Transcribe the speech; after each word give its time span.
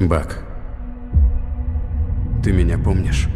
Бак, 0.00 0.38
ты 2.44 2.52
меня 2.52 2.78
помнишь? 2.78 3.28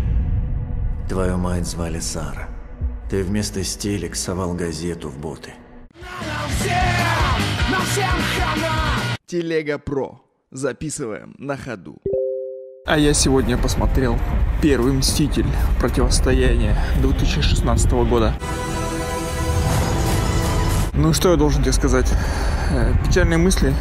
Твою 1.08 1.36
мать 1.36 1.66
звали 1.66 1.98
Сара. 1.98 2.48
Ты 3.10 3.24
вместо 3.24 3.65
стелек 3.65 4.14
совал 4.14 4.54
газету 4.54 5.09
в 5.09 5.19
боты. 5.19 5.54
Телега 9.27 9.79
Про. 9.79 10.22
Записываем 10.53 11.35
на 11.37 11.56
ходу. 11.56 11.98
А 12.87 12.97
я 12.97 13.13
сегодня 13.13 13.59
посмотрел 13.59 14.17
«Первый 14.63 14.93
Мститель. 14.93 15.47
Противостояние» 15.81 16.77
2016 17.01 17.91
года. 18.09 18.35
Ну 20.95 21.13
что 21.13 21.31
я 21.33 21.37
должен 21.37 21.63
тебе 21.63 21.73
сказать? 21.73 22.13
Э, 22.71 22.93
Печальные 23.05 23.39
мысли 23.39 23.75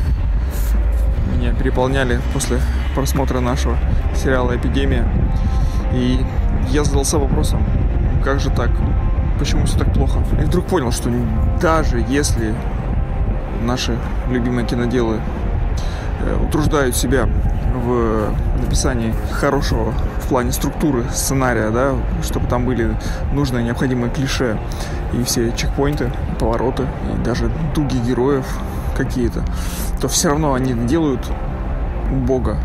меня 1.27 1.53
переполняли 1.53 2.19
после 2.33 2.59
просмотра 2.95 3.39
нашего 3.39 3.77
сериала 4.15 4.55
«Эпидемия». 4.55 5.07
И 5.93 6.19
я 6.69 6.83
задался 6.83 7.17
вопросом, 7.17 7.63
как 8.23 8.39
же 8.39 8.49
так? 8.49 8.69
Почему 9.39 9.65
все 9.65 9.77
так 9.77 9.93
плохо? 9.93 10.19
И 10.39 10.43
вдруг 10.43 10.65
понял, 10.65 10.91
что 10.91 11.09
даже 11.59 12.03
если 12.07 12.53
наши 13.63 13.97
любимые 14.29 14.65
киноделы 14.65 15.19
э, 16.21 16.45
утруждают 16.45 16.95
себя 16.95 17.27
в 17.73 18.33
написании 18.61 19.13
хорошего 19.31 19.93
в 20.19 20.27
плане 20.27 20.51
структуры 20.51 21.03
сценария, 21.13 21.69
да, 21.71 21.95
чтобы 22.23 22.47
там 22.47 22.65
были 22.65 22.95
нужные 23.33 23.63
необходимые 23.63 24.11
клише 24.11 24.57
и 25.13 25.23
все 25.23 25.51
чекпоинты, 25.53 26.11
повороты 26.39 26.83
и 26.83 27.23
даже 27.23 27.51
дуги 27.73 27.97
героев 27.97 28.45
какие-то, 29.03 29.43
то 29.99 30.07
все 30.07 30.29
равно 30.29 30.53
они 30.53 30.73
делают 30.73 31.25
бога. 32.11 32.57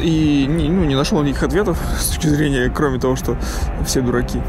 И 0.00 0.46
ну, 0.48 0.84
не 0.84 0.94
нашел 0.94 1.20
никаких 1.22 1.44
ответов 1.44 1.78
с 1.98 2.08
точки 2.08 2.28
зрения, 2.28 2.70
кроме 2.74 2.98
того, 2.98 3.16
что 3.16 3.36
все 3.84 4.00
дураки. 4.00 4.40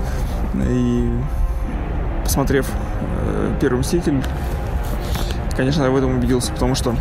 И 0.55 1.09
посмотрев 2.23 2.67
э, 3.01 3.55
Первый 3.59 3.79
Мститель, 3.79 4.21
конечно, 5.55 5.83
я 5.83 5.89
в 5.89 5.97
этом 5.97 6.17
убедился, 6.17 6.51
потому 6.51 6.75
что 6.75 6.95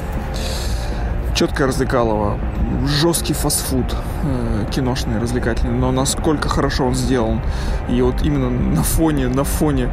четко 1.34 1.67
развлекалово, 1.67 2.39
жесткий 2.86 3.33
фастфуд 3.33 3.95
э, 4.25 4.67
киношный, 4.70 5.20
развлекательный, 5.20 5.73
но 5.73 5.92
насколько 5.92 6.48
хорошо 6.48 6.86
он 6.86 6.95
сделан. 6.95 7.41
И 7.89 8.00
вот 8.02 8.23
именно 8.23 8.50
на 8.50 8.83
фоне, 8.83 9.28
на 9.28 9.45
фоне 9.45 9.89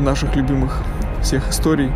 наших 0.00 0.34
любимых 0.36 0.82
всех 1.22 1.50
историй, 1.50 1.92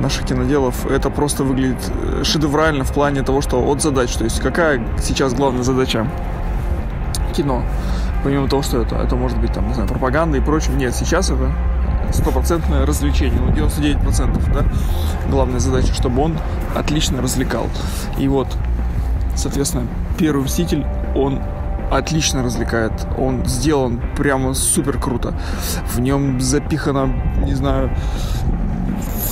наших 0.00 0.26
киноделов, 0.26 0.86
это 0.86 1.10
просто 1.10 1.44
выглядит 1.44 1.78
э, 2.02 2.24
шедеврально 2.24 2.84
в 2.84 2.92
плане 2.92 3.22
того, 3.22 3.40
что 3.40 3.62
от 3.64 3.82
задач. 3.82 4.14
То 4.14 4.24
есть 4.24 4.40
какая 4.40 4.82
сейчас 5.00 5.34
главная 5.34 5.62
задача 5.62 6.06
кино? 7.34 7.62
Помимо 8.22 8.48
того, 8.48 8.62
что 8.62 8.80
это, 8.80 8.96
это 8.96 9.16
может 9.16 9.38
быть 9.38 9.52
там, 9.52 9.68
не 9.68 9.74
знаю, 9.74 9.88
пропаганда 9.88 10.38
и 10.38 10.40
прочее. 10.40 10.74
Нет, 10.76 10.94
сейчас 10.94 11.30
это 11.30 11.52
стопроцентное 12.12 12.86
развлечение, 12.86 13.40
ну 13.40 13.50
99%, 13.50 14.52
да, 14.52 14.64
главная 15.30 15.58
задача, 15.58 15.92
чтобы 15.94 16.22
он 16.22 16.38
отлично 16.74 17.20
развлекал. 17.20 17.68
И 18.18 18.28
вот, 18.28 18.48
соответственно, 19.34 19.86
первый 20.16 20.44
Мститель, 20.44 20.86
он 21.14 21.40
отлично 21.90 22.42
развлекает. 22.42 22.92
Он 23.18 23.44
сделан 23.46 24.00
прямо 24.16 24.54
супер 24.54 24.98
круто. 24.98 25.34
В 25.86 26.00
нем 26.00 26.40
запихано, 26.40 27.12
не 27.44 27.54
знаю, 27.54 27.90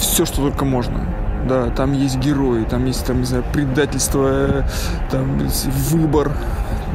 все, 0.01 0.25
что 0.25 0.37
только 0.37 0.65
можно. 0.65 1.01
Да, 1.49 1.71
там 1.71 1.93
есть 1.93 2.19
герои, 2.19 2.65
там 2.65 2.87
есть, 2.87 3.05
там, 3.05 3.19
не 3.19 3.25
знаю, 3.25 3.45
предательство, 3.53 4.65
там 5.11 5.39
есть 5.43 5.67
выбор, 5.91 6.31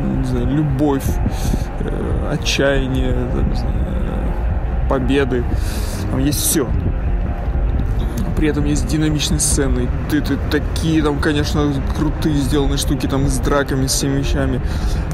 не 0.01 0.25
знаю, 0.25 0.47
любовь, 0.47 1.05
э, 1.81 2.29
отчаяние, 2.31 3.13
там, 3.13 3.49
не 3.49 3.55
знаю, 3.55 3.75
победы. 4.89 5.43
Там 6.09 6.19
есть 6.19 6.39
все. 6.39 6.67
При 8.37 8.47
этом 8.49 8.65
есть 8.65 8.87
динамичные 8.87 9.39
сцены. 9.39 9.89
Ты, 10.09 10.21
ты 10.21 10.37
такие 10.51 11.01
там, 11.03 11.19
конечно, 11.19 11.73
крутые 11.97 12.35
сделаны 12.37 12.77
штуки 12.77 13.07
там 13.07 13.27
с 13.27 13.39
драками, 13.39 13.87
с 13.87 13.93
всеми 13.93 14.19
вещами. 14.19 14.61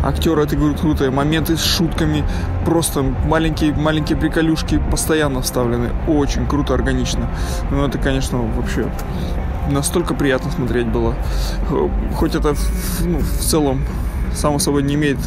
Актеры, 0.03 0.43
это 0.43 0.57
говорю, 0.57 0.75
крутые. 0.75 1.09
Моменты 1.09 1.55
с 1.55 1.63
шутками. 1.63 2.23
Просто 2.65 3.01
маленькие, 3.01 3.73
маленькие 3.73 4.17
приколюшки 4.17 4.81
постоянно 4.91 5.41
вставлены. 5.41 5.89
Очень 6.07 6.45
круто, 6.47 6.73
органично. 6.73 7.29
Ну, 7.71 7.85
это, 7.87 7.97
конечно, 7.97 8.39
вообще 8.39 8.91
настолько 9.69 10.13
приятно 10.13 10.51
смотреть 10.51 10.87
было. 10.87 11.15
Хоть 12.15 12.35
это 12.35 12.55
ну, 13.01 13.19
в 13.19 13.39
целом 13.39 13.85
само 14.35 14.59
собой 14.59 14.83
не 14.83 14.95
имеет 14.95 15.17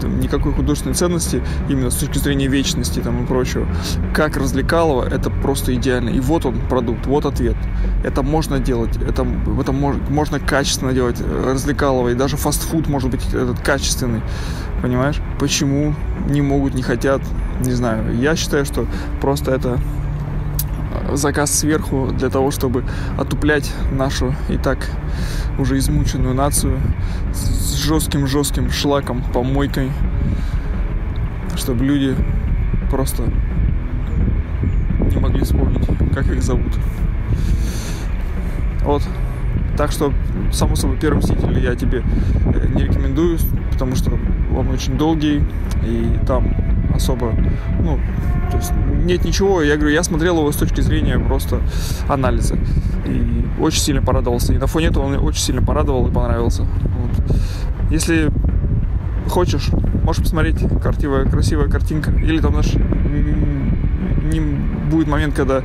там, 0.00 0.20
никакой 0.20 0.52
художественной 0.52 0.94
ценности 0.94 1.42
именно 1.68 1.90
с 1.90 1.96
точки 1.96 2.18
зрения 2.18 2.48
вечности 2.48 3.00
там, 3.00 3.22
и 3.22 3.26
прочего. 3.26 3.66
Как 4.14 4.36
развлекалово, 4.36 5.04
это 5.08 5.30
просто 5.30 5.74
идеально. 5.74 6.10
И 6.10 6.20
вот 6.20 6.44
он 6.44 6.60
продукт, 6.68 7.06
вот 7.06 7.26
ответ. 7.26 7.56
Это 8.04 8.22
можно 8.22 8.58
делать, 8.58 8.96
это, 8.96 9.26
это 9.60 9.72
мож, 9.72 9.96
можно 10.08 10.40
качественно 10.40 10.92
делать, 10.92 11.20
развлекалово. 11.20 12.10
И 12.10 12.14
даже 12.14 12.36
фастфуд 12.36 12.88
может 12.88 13.10
быть 13.10 13.26
этот 13.32 13.60
качественный. 13.60 14.22
Понимаешь? 14.82 15.20
Почему 15.38 15.94
не 16.28 16.42
могут, 16.42 16.74
не 16.74 16.82
хотят, 16.82 17.22
не 17.60 17.72
знаю. 17.72 18.16
Я 18.18 18.34
считаю, 18.34 18.64
что 18.64 18.86
просто 19.20 19.52
это 19.52 19.78
заказ 21.16 21.52
сверху 21.52 22.08
для 22.12 22.28
того, 22.30 22.50
чтобы 22.50 22.84
отуплять 23.18 23.72
нашу 23.92 24.34
и 24.48 24.56
так 24.56 24.88
уже 25.58 25.78
измученную 25.78 26.34
нацию 26.34 26.78
с 27.32 27.74
жестким-жестким 27.74 28.70
шлаком, 28.70 29.22
помойкой, 29.32 29.90
чтобы 31.56 31.84
люди 31.84 32.16
просто 32.90 33.24
не 35.10 35.18
могли 35.18 35.42
вспомнить, 35.42 35.86
как 36.14 36.26
их 36.28 36.42
зовут. 36.42 36.72
Вот. 38.84 39.02
Так 39.76 39.90
что, 39.90 40.12
само 40.52 40.76
собой, 40.76 40.98
первый 40.98 41.18
Мститель 41.18 41.58
я 41.58 41.74
тебе 41.74 42.02
не 42.74 42.84
рекомендую, 42.84 43.38
потому 43.70 43.96
что 43.96 44.18
он 44.56 44.68
очень 44.68 44.98
долгий, 44.98 45.42
и 45.86 46.18
там 46.26 46.54
особо, 46.94 47.32
ну, 47.80 47.98
нет 48.70 49.24
ничего. 49.24 49.62
Я 49.62 49.76
говорю, 49.76 49.94
я 49.94 50.02
смотрел 50.02 50.38
его 50.38 50.50
с 50.52 50.56
точки 50.56 50.80
зрения 50.80 51.18
просто 51.18 51.60
анализа. 52.08 52.56
И 53.06 53.44
очень 53.60 53.80
сильно 53.80 54.02
порадовался. 54.02 54.52
И 54.52 54.58
на 54.58 54.66
фоне 54.66 54.86
этого 54.86 55.04
он 55.04 55.14
очень 55.14 55.42
сильно 55.42 55.62
порадовал 55.62 56.06
и 56.08 56.12
понравился. 56.12 56.62
Вот. 56.62 57.36
Если 57.90 58.30
хочешь, 59.28 59.70
можешь 60.04 60.22
посмотреть 60.22 60.58
красивая, 60.80 61.24
красивая 61.24 61.68
картинка. 61.68 62.10
Или 62.10 62.40
там 62.40 62.54
наш 62.54 62.74
не 62.74 64.40
будет 64.90 65.08
момент, 65.08 65.34
когда 65.34 65.62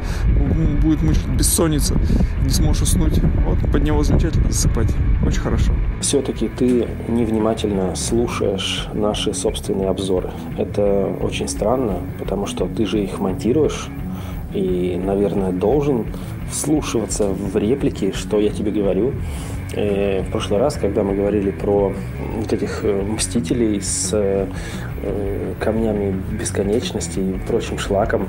будет 0.81 1.01
мучить 1.01 1.27
бессонница, 1.27 1.95
не 2.43 2.49
сможешь 2.49 2.83
уснуть. 2.83 3.19
Вот 3.45 3.59
под 3.71 3.83
него 3.83 4.03
замечательно 4.03 4.51
засыпать. 4.51 4.93
Очень 5.27 5.41
хорошо. 5.41 5.73
Все-таки 5.99 6.47
ты 6.47 6.87
невнимательно 7.09 7.97
слушаешь 7.97 8.87
наши 8.93 9.33
собственные 9.33 9.89
обзоры. 9.89 10.31
Это 10.57 11.13
очень 11.21 11.49
странно, 11.49 11.97
потому 12.17 12.45
что 12.45 12.65
ты 12.65 12.85
же 12.85 13.03
их 13.03 13.19
монтируешь 13.19 13.89
и, 14.53 14.97
наверное, 15.03 15.51
должен 15.51 16.05
вслушиваться 16.49 17.27
в 17.27 17.57
реплики, 17.57 18.13
что 18.15 18.39
я 18.39 18.51
тебе 18.51 18.71
говорю. 18.71 19.15
Э, 19.73 20.21
в 20.21 20.31
прошлый 20.31 20.61
раз, 20.61 20.75
когда 20.75 21.03
мы 21.03 21.13
говорили 21.13 21.51
про 21.51 21.91
вот 22.37 22.53
этих 22.53 22.85
э, 22.85 23.01
мстителей 23.01 23.81
с 23.81 24.11
э, 24.13 24.47
камнями 25.59 26.15
бесконечности 26.39 27.19
и 27.19 27.33
прочим 27.45 27.77
шлаком, 27.77 28.27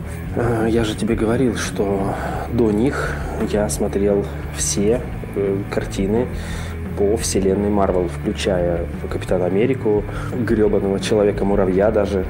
я 0.68 0.82
же 0.82 0.96
тебе 0.96 1.14
говорил, 1.14 1.54
что 1.54 2.14
до 2.52 2.72
них 2.72 3.14
я 3.52 3.68
смотрел 3.68 4.24
все 4.56 5.00
картины 5.70 6.26
по 6.98 7.16
вселенной 7.16 7.70
Марвел, 7.70 8.08
включая 8.08 8.84
Капитана 9.08 9.46
Америку, 9.46 10.02
гребаного 10.32 10.98
Человека-муравья 10.98 11.92
даже, 11.92 12.26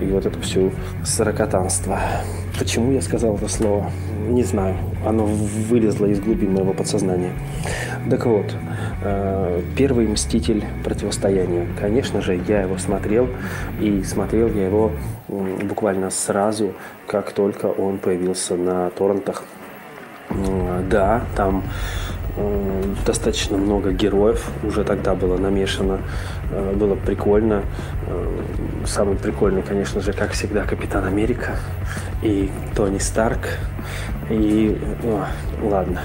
и 0.00 0.06
вот 0.06 0.24
эту 0.24 0.40
всю 0.40 0.70
сорокотанство. 1.04 1.98
Почему 2.56 2.92
я 2.92 3.02
сказал 3.02 3.34
это 3.34 3.48
слово? 3.48 3.90
Не 4.28 4.44
знаю. 4.44 4.76
Оно 5.04 5.26
вылезло 5.26 6.06
из 6.06 6.20
глубин 6.20 6.52
моего 6.52 6.72
подсознания. 6.72 7.32
Так 8.08 8.24
вот, 8.26 8.54
э, 9.02 9.60
первый 9.76 10.06
«Мститель. 10.06 10.64
Противостояние». 10.84 11.66
Конечно 11.78 12.22
же, 12.22 12.40
я 12.46 12.62
его 12.62 12.78
смотрел, 12.78 13.28
и 13.80 14.02
смотрел 14.04 14.48
я 14.48 14.66
его 14.66 14.92
буквально 15.28 16.10
сразу, 16.10 16.72
как 17.08 17.32
только 17.32 17.66
он 17.66 17.98
появился 17.98 18.54
на 18.54 18.88
торрентах. 18.90 19.42
Да, 20.88 21.22
там 21.36 21.64
достаточно 23.06 23.56
много 23.56 23.92
героев 23.92 24.50
уже 24.62 24.84
тогда 24.84 25.14
было 25.14 25.36
намешано, 25.36 26.00
э, 26.50 26.72
было 26.74 26.94
прикольно. 26.94 27.62
Э, 28.06 28.40
самый 28.86 29.16
прикольный, 29.16 29.62
конечно 29.62 30.00
же, 30.00 30.12
как 30.12 30.32
всегда, 30.32 30.64
Капитан 30.64 31.04
Америка 31.04 31.56
и 32.22 32.50
Тони 32.74 32.98
Старк. 32.98 33.58
И, 34.30 34.78
о, 35.04 35.26
ладно. 35.62 36.00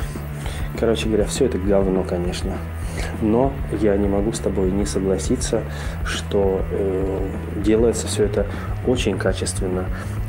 Короче 0.79 1.07
говоря, 1.07 1.25
все 1.25 1.45
это 1.45 1.57
говно, 1.57 2.03
конечно. 2.03 2.53
Но 3.21 3.53
я 3.81 3.95
не 3.97 4.07
могу 4.07 4.33
с 4.33 4.39
тобой 4.39 4.71
не 4.71 4.85
согласиться, 4.85 5.61
что 6.05 6.61
э, 6.71 7.27
делается 7.63 8.07
все 8.07 8.25
это 8.25 8.45
очень 8.85 9.17
качественно. 9.17 9.85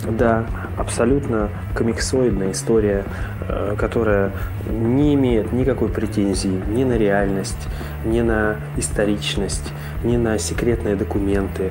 Да, 0.09 0.47
абсолютно 0.79 1.51
комиксоидная 1.75 2.53
история, 2.53 3.05
э, 3.47 3.75
которая 3.79 4.33
не 4.71 5.15
имеет 5.15 5.53
никакой 5.53 5.89
претензии 5.89 6.63
ни 6.69 6.85
на 6.85 6.97
реальность, 6.97 7.69
ни 8.05 8.23
на 8.23 8.57
историчность, 8.79 9.73
ни 10.03 10.17
на 10.17 10.39
секретные 10.39 10.97
документы, 10.97 11.71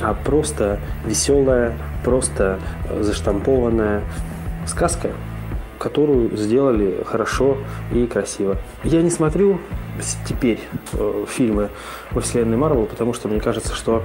а 0.00 0.14
просто 0.14 0.80
веселая, 1.06 1.72
просто 2.04 2.58
заштампованная 3.00 4.02
сказка 4.66 5.10
которую 5.78 6.36
сделали 6.36 7.02
хорошо 7.06 7.56
и 7.92 8.06
красиво. 8.06 8.56
Я 8.82 9.00
не 9.02 9.10
смотрю 9.10 9.60
теперь 10.26 10.60
э, 10.92 11.24
фильмы 11.28 11.68
во 12.10 12.20
вселенной 12.20 12.56
Марвел, 12.56 12.86
потому 12.86 13.12
что 13.12 13.28
мне 13.28 13.40
кажется, 13.40 13.74
что 13.74 14.02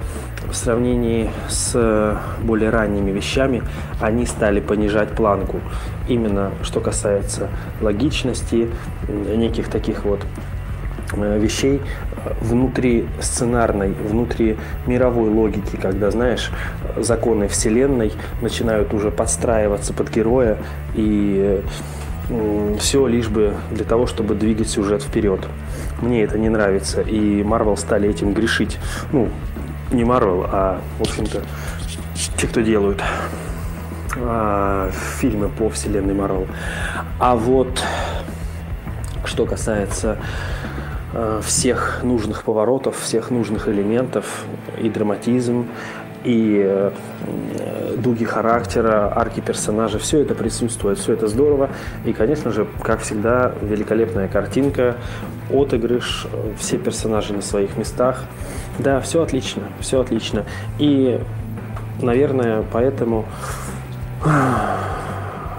в 0.49 0.55
сравнении 0.55 1.29
с 1.49 2.17
более 2.41 2.69
ранними 2.69 3.11
вещами 3.11 3.63
они 4.01 4.25
стали 4.25 4.59
понижать 4.59 5.09
планку. 5.09 5.59
Именно 6.07 6.51
что 6.63 6.79
касается 6.79 7.49
логичности, 7.81 8.69
неких 9.07 9.69
таких 9.69 10.05
вот 10.05 10.21
э, 11.13 11.39
вещей 11.39 11.81
внутри 12.41 13.07
сценарной, 13.21 13.91
внутри 13.91 14.57
мировой 14.87 15.29
логики, 15.29 15.75
когда, 15.75 16.11
знаешь, 16.11 16.51
законы 16.97 17.47
вселенной 17.47 18.13
начинают 18.41 18.93
уже 18.93 19.11
подстраиваться 19.11 19.93
под 19.93 20.09
героя 20.09 20.57
и 20.95 21.61
все 22.79 23.07
лишь 23.07 23.27
бы 23.27 23.53
для 23.71 23.85
того, 23.85 24.07
чтобы 24.07 24.35
двигать 24.35 24.69
сюжет 24.69 25.03
вперед. 25.03 25.41
Мне 26.01 26.23
это 26.23 26.37
не 26.37 26.49
нравится, 26.49 27.01
и 27.01 27.43
Марвел 27.43 27.77
стали 27.77 28.09
этим 28.09 28.33
грешить. 28.33 28.77
Ну, 29.11 29.29
не 29.91 30.03
Марвел, 30.03 30.45
а, 30.51 30.81
в 30.99 31.01
общем-то, 31.01 31.41
те, 32.37 32.47
кто 32.47 32.61
делают 32.61 33.01
а, 34.17 34.91
фильмы 35.19 35.49
по 35.49 35.69
вселенной 35.69 36.13
Марвел. 36.13 36.47
А 37.19 37.35
вот 37.35 37.81
что 39.25 39.45
касается 39.45 40.17
а, 41.13 41.41
всех 41.41 42.01
нужных 42.03 42.43
поворотов, 42.43 42.99
всех 42.99 43.29
нужных 43.29 43.67
элементов, 43.67 44.25
и 44.81 44.89
драматизм, 44.89 45.67
и 46.23 46.63
э, 46.65 46.91
дуги 47.97 48.23
характера, 48.25 49.11
арки 49.15 49.39
персонажа, 49.39 49.99
все 49.99 50.21
это 50.21 50.35
присутствует, 50.35 50.97
все 50.97 51.13
это 51.13 51.27
здорово. 51.27 51.69
И, 52.05 52.13
конечно 52.13 52.51
же, 52.51 52.67
как 52.81 53.01
всегда, 53.01 53.53
великолепная 53.61 54.27
картинка, 54.27 54.95
отыгрыш, 55.51 56.27
все 56.57 56.77
персонажи 56.77 57.33
на 57.33 57.41
своих 57.41 57.77
местах. 57.77 58.23
Да, 58.79 58.99
все 59.01 59.21
отлично, 59.21 59.63
все 59.79 60.01
отлично. 60.01 60.45
И, 60.79 61.19
наверное, 62.01 62.63
поэтому 62.71 63.25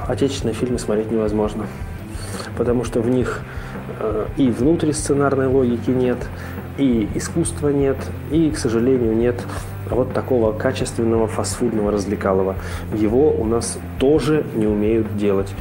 отечественные 0.08 0.54
фильмы 0.54 0.78
смотреть 0.78 1.10
невозможно. 1.10 1.66
Потому 2.56 2.84
что 2.84 3.00
в 3.00 3.08
них 3.08 3.42
э, 3.98 4.26
и 4.36 4.50
внутрисценарной 4.50 5.46
логики 5.46 5.90
нет, 5.90 6.18
и 6.78 7.08
искусства 7.14 7.68
нет, 7.68 7.96
и, 8.30 8.50
к 8.50 8.58
сожалению, 8.58 9.16
нет 9.16 9.36
вот 9.90 10.12
такого 10.12 10.52
качественного 10.52 11.26
фастфудного 11.26 11.92
развлекалого. 11.92 12.56
Его 12.94 13.30
у 13.30 13.44
нас 13.44 13.78
тоже 13.98 14.44
не 14.54 14.66
умеют 14.66 15.16
делать. 15.16 15.52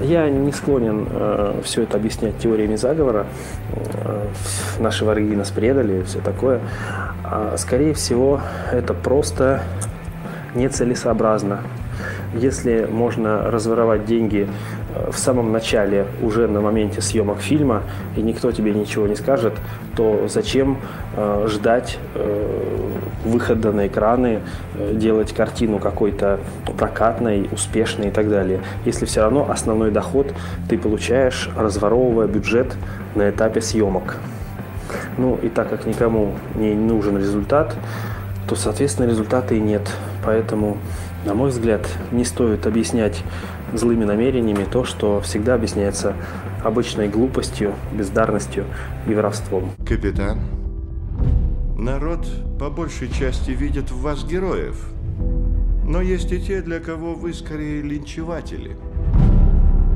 Я 0.00 0.28
не 0.28 0.52
склонен 0.52 1.06
э, 1.10 1.60
все 1.64 1.82
это 1.82 1.96
объяснять 1.96 2.38
теориями 2.38 2.76
заговора. 2.76 3.26
Э, 3.72 4.26
наши 4.78 5.04
враги 5.04 5.34
нас 5.34 5.50
предали, 5.50 6.02
все 6.02 6.20
такое. 6.20 6.60
А, 7.24 7.56
скорее 7.58 7.94
всего, 7.94 8.40
это 8.72 8.94
просто 8.94 9.62
нецелесообразно. 10.54 11.60
Если 12.34 12.88
можно 12.90 13.50
разворовать 13.50 14.06
деньги 14.06 14.48
в 15.10 15.16
самом 15.16 15.52
начале, 15.52 16.06
уже 16.22 16.48
на 16.48 16.60
моменте 16.60 17.00
съемок 17.00 17.40
фильма, 17.40 17.82
и 18.16 18.22
никто 18.22 18.52
тебе 18.52 18.72
ничего 18.72 19.06
не 19.06 19.16
скажет, 19.16 19.54
то 19.96 20.26
зачем 20.28 20.78
э, 21.16 21.46
ждать 21.48 21.98
э, 22.14 22.90
выхода 23.24 23.72
на 23.72 23.86
экраны, 23.86 24.40
э, 24.74 24.94
делать 24.94 25.32
картину 25.32 25.78
какой-то 25.78 26.40
прокатной, 26.76 27.48
успешной 27.52 28.08
и 28.08 28.10
так 28.10 28.28
далее. 28.28 28.60
Если 28.84 29.04
все 29.04 29.22
равно 29.22 29.48
основной 29.50 29.90
доход 29.90 30.32
ты 30.68 30.78
получаешь, 30.78 31.50
разворовывая 31.56 32.26
бюджет 32.26 32.74
на 33.14 33.30
этапе 33.30 33.60
съемок. 33.60 34.16
Ну 35.18 35.38
и 35.42 35.48
так 35.48 35.70
как 35.70 35.86
никому 35.86 36.32
не 36.54 36.74
нужен 36.74 37.16
результат, 37.18 37.74
то, 38.48 38.56
соответственно, 38.56 39.08
результата 39.08 39.54
и 39.54 39.60
нет. 39.60 39.90
Поэтому, 40.24 40.76
на 41.24 41.34
мой 41.34 41.50
взгляд, 41.50 41.88
не 42.12 42.24
стоит 42.24 42.66
объяснять 42.66 43.22
злыми 43.72 44.04
намерениями 44.04 44.64
то, 44.70 44.84
что 44.84 45.20
всегда 45.20 45.54
объясняется 45.54 46.14
обычной 46.62 47.08
глупостью, 47.08 47.74
бездарностью 47.92 48.64
и 49.06 49.14
воровством. 49.14 49.70
Капитан, 49.86 50.38
народ 51.76 52.26
по 52.58 52.70
большей 52.70 53.10
части 53.10 53.50
видит 53.50 53.90
в 53.90 54.00
вас 54.00 54.24
героев. 54.24 54.88
Но 55.86 56.00
есть 56.00 56.32
и 56.32 56.40
те, 56.40 56.62
для 56.62 56.80
кого 56.80 57.14
вы 57.14 57.34
скорее 57.34 57.82
линчеватели. 57.82 58.76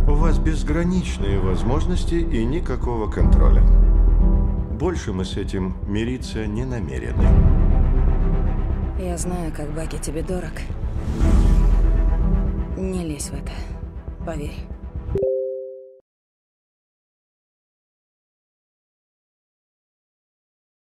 У 0.06 0.12
вас 0.12 0.38
безграничные 0.38 1.38
возможности 1.38 2.14
и 2.14 2.44
никакого 2.44 3.10
контроля. 3.10 3.62
Больше 4.78 5.12
мы 5.12 5.24
с 5.24 5.36
этим 5.36 5.74
мириться 5.86 6.46
не 6.46 6.64
намерены. 6.64 7.24
Я 8.98 9.16
знаю, 9.16 9.52
как 9.56 9.70
Баки 9.74 9.98
тебе 9.98 10.22
дорог. 10.22 10.52
Не 12.76 13.04
лезь 13.04 13.30
в 13.30 13.34
это. 13.34 13.52
Поверь. 14.24 14.77